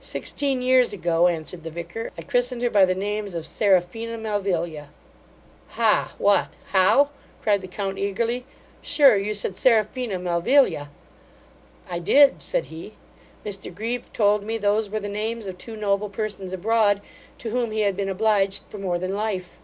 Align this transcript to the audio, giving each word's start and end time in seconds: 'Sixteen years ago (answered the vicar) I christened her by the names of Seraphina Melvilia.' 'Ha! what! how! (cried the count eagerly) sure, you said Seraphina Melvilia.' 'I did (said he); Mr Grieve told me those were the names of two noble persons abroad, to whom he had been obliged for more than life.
'Sixteen 0.00 0.62
years 0.62 0.94
ago 0.94 1.28
(answered 1.28 1.64
the 1.64 1.70
vicar) 1.70 2.10
I 2.16 2.22
christened 2.22 2.62
her 2.62 2.70
by 2.70 2.86
the 2.86 2.94
names 2.94 3.34
of 3.34 3.46
Seraphina 3.46 4.16
Melvilia.' 4.16 4.88
'Ha! 5.72 6.14
what! 6.16 6.48
how! 6.68 7.10
(cried 7.42 7.60
the 7.60 7.68
count 7.68 7.98
eagerly) 7.98 8.46
sure, 8.80 9.18
you 9.18 9.34
said 9.34 9.58
Seraphina 9.58 10.18
Melvilia.' 10.18 10.88
'I 11.90 11.98
did 11.98 12.42
(said 12.42 12.66
he); 12.72 12.94
Mr 13.44 13.74
Grieve 13.74 14.10
told 14.14 14.44
me 14.44 14.56
those 14.56 14.88
were 14.88 14.98
the 14.98 15.10
names 15.10 15.46
of 15.46 15.58
two 15.58 15.76
noble 15.76 16.08
persons 16.08 16.54
abroad, 16.54 17.02
to 17.36 17.50
whom 17.50 17.70
he 17.70 17.80
had 17.82 17.94
been 17.98 18.08
obliged 18.08 18.62
for 18.70 18.78
more 18.78 18.98
than 18.98 19.14
life. 19.14 19.58